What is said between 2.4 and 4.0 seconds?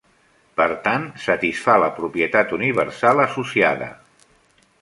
universal associada.